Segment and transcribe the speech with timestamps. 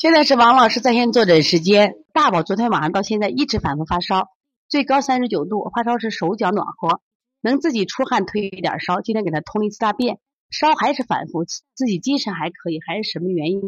[0.00, 1.96] 现在是王老师在线坐诊时间。
[2.14, 4.28] 大宝昨天晚上到现在一直反复发烧，
[4.66, 7.02] 最高三十九度，发烧时手脚暖和，
[7.42, 9.02] 能自己出汗退一点烧。
[9.02, 10.18] 今天给他通了一次大便，
[10.48, 13.60] 烧还是反复，自己精神还可以，还是什么原因？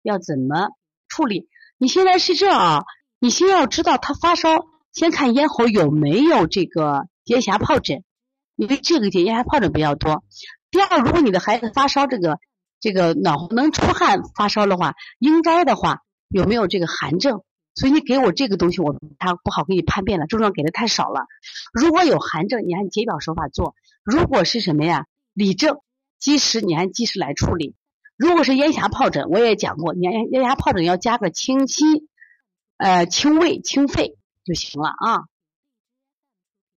[0.00, 0.70] 要怎么
[1.06, 1.50] 处理？
[1.76, 2.84] 你现在是这啊？
[3.18, 8.04] 你先要知道他发烧，先看咽喉有没有这个结痂疱疹，
[8.56, 10.24] 因为这个咽峡疱疹比较多。
[10.70, 12.38] 第二，如果你的孩子发烧这个。
[12.84, 17.42] 这个暖和能出汗发烧的话，应该的话有没有这个寒症？
[17.74, 21.24] 所以你给我这个东西，我他不好给你判别了，症状给的太少了。
[21.72, 23.72] 如果有寒症，你按解表手法做；
[24.04, 25.78] 如果是什么呀，里症，
[26.18, 27.74] 及时你按及时来处理。
[28.18, 32.06] 如果是咽峡疱疹，我也讲过，咽咽峡疱疹要加个清心，
[32.76, 35.22] 呃，清胃清肺就行了啊。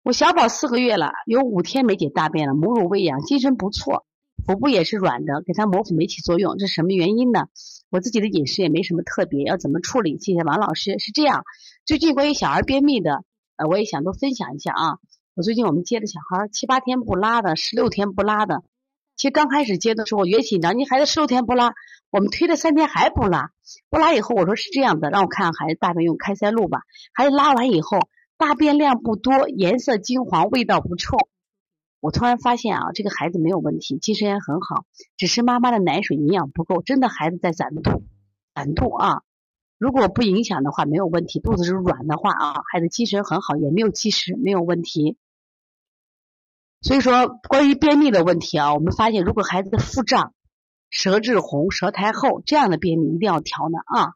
[0.04, 4.06] 我小宝四个月了，有五天没解大便了，母乳喂养，精神不错。
[4.44, 7.46] 腹部也是软的，给他磨腹没起作用，这什么原因呢？
[7.90, 10.18] 我自己的饮食也没什么特别，要怎么处理？
[10.18, 10.98] 谢谢王老师。
[10.98, 11.44] 是这样，
[11.84, 13.24] 最近关于小儿便秘的，
[13.56, 14.98] 呃，我也想多分享一下啊。
[15.34, 18.62] 我最近我们接的小孩七八天不拉的，十六天不拉的。
[19.16, 21.74] 其实刚开始接的时候我越紧张，你孩子十六天不拉，
[22.10, 23.50] 我们推了三天还不拉，
[23.88, 26.80] 不拉以后我说是这样的，让我看看孩子大便用开塞露吧。
[27.12, 27.98] 孩子拉完以后，
[28.36, 31.16] 大便量不多，颜色金黄，味道不臭。
[32.06, 34.84] 我突然发现啊，这个孩子没有问题，精神也很好，
[35.16, 38.04] 只是妈妈的奶水营养不够，真的孩子在攒肚，
[38.54, 39.22] 攒肚啊。
[39.76, 41.40] 如果不影响的话，没有问题。
[41.40, 45.16] 肚子是软的话啊，孩子精神很好，也没有积食，没有问题。
[46.80, 50.32] 所以说，关于便秘的问题啊，我们发现如果孩子的腹胀、
[50.90, 54.12] 舌质红、舌苔厚这样的便秘，一定要调呢啊。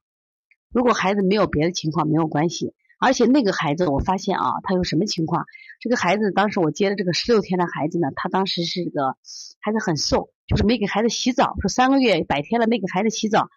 [0.72, 2.72] 如果孩子没有别的情况，没有关系。
[3.00, 5.46] 而且那个孩子，我发现啊，他有什么情况？
[5.80, 9.16] 这个孩子当时我接的这个十六天的孩子呢，他当时是这个
[9.58, 13.48] 孩子很瘦，就是没给孩子洗澡，说三个月百天了没给孩子洗澡。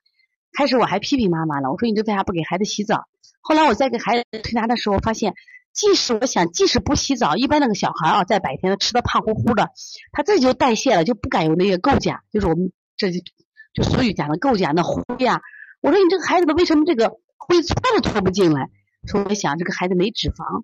[0.53, 3.07] 开始我还批评妈妈了，我说你这为啥不给孩子洗澡？
[3.41, 5.33] 后来我在给孩子推拿的时候，发现
[5.73, 9.71] 即使我想，即使不洗澡，一般那个小孩啊，在百天吃的胖乎乎的，
[10.13, 13.19] 他自己就代谢了，就不敢有那个构架，就是我们这就
[13.73, 15.41] 就俗语讲的构架那灰呀。
[15.81, 18.69] 我说你这个孩子为什么这个灰搓都搓不进来？
[19.05, 20.63] 说我想这个孩子没脂肪，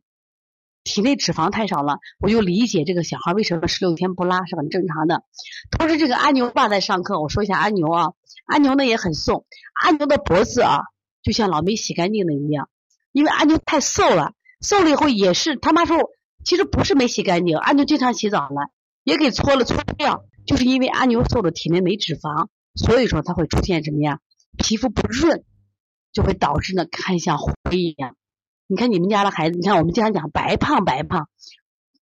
[0.84, 5.24] 体内脂肪太少了，我就理解这个小孩为什么十六天不拉是很正常的。
[5.72, 8.14] 同时，这个阿牛爸在上课，我说一下阿牛啊，
[8.46, 9.46] 阿牛呢也很瘦，
[9.84, 10.80] 阿牛的脖子啊
[11.22, 12.70] 就像老没洗干净的一样，
[13.12, 15.98] 因为阿牛太瘦了，瘦了以后也是他妈说
[16.46, 18.72] 其实不是没洗干净，阿牛经常洗澡了，
[19.04, 24.20] 也给搓了搓掉，就是因为阿牛瘦的体内没脂肪，所以说他会出现什么呀？
[24.58, 25.44] 皮肤不润，
[26.14, 28.16] 就会导致呢看像灰一样。
[28.72, 31.28] 你看你们家的孩子，你看我们经常讲白胖白胖，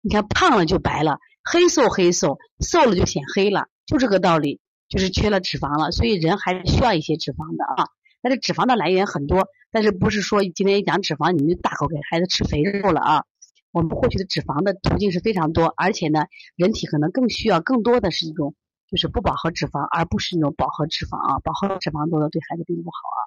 [0.01, 4.59] 你看胖了就白了，黑瘦黑瘦，瘦了就显黑了，就这个道理，
[4.89, 5.91] 就是缺了脂肪了。
[5.91, 7.89] 所以人还是需要一些脂肪的啊。
[8.19, 13.23] 但是脂肪的来源很多，但是不是说今天一讲脂肪你们就大口给孩子吃肥肉了啊？
[13.71, 16.25] 我们获取的脂肪的途径是非常多，而且呢，
[16.55, 18.55] 人体可能更需要更多的是一种
[18.89, 21.37] 就是不饱和脂肪，而不是那种饱和脂肪啊。
[21.43, 23.21] 饱和脂肪多了对孩子并不好啊。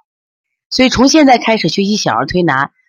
[0.70, 2.72] 所以从现在开始学习小儿推拿。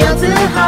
[0.00, 0.58] 争气有自豪。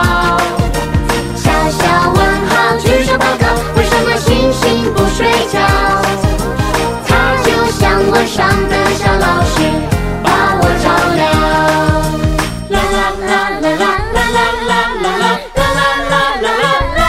[1.37, 1.81] 小小
[2.12, 5.59] 问号，举手报告，为什么星星不睡觉？
[7.06, 7.10] 它
[7.42, 9.56] 就像晚上的小老师，
[10.22, 10.28] 把
[10.60, 10.86] 我照
[11.16, 11.21] 亮。
[12.68, 12.97] 啦啦
[13.27, 14.36] 啦啦啦啦啦
[14.68, 15.24] 啦啦啦
[15.54, 16.48] 啦啦啦啦
[16.97, 17.01] 啦。